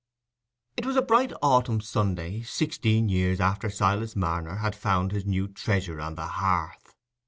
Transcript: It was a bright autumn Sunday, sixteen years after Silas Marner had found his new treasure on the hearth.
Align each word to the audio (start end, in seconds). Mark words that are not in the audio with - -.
It 0.77 0.87
was 0.87 0.95
a 0.95 1.01
bright 1.03 1.31
autumn 1.43 1.79
Sunday, 1.79 2.41
sixteen 2.41 3.07
years 3.07 3.39
after 3.39 3.69
Silas 3.69 4.15
Marner 4.15 4.55
had 4.55 4.75
found 4.75 5.11
his 5.11 5.27
new 5.27 5.47
treasure 5.47 6.01
on 6.01 6.15
the 6.15 6.25
hearth. 6.25 6.95